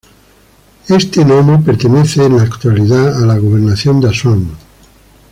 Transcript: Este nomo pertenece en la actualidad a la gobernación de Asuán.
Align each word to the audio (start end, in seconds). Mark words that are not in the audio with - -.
Este 0.89 1.23
nomo 1.23 1.63
pertenece 1.63 2.25
en 2.25 2.35
la 2.37 2.41
actualidad 2.41 3.21
a 3.21 3.25
la 3.27 3.37
gobernación 3.37 4.01
de 4.01 4.09
Asuán. 4.09 4.47